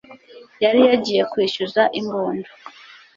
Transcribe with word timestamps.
Yari 0.63 0.79
yagiye 0.89 1.21
kwishyuza 1.31 1.81
imbunda 1.99 2.49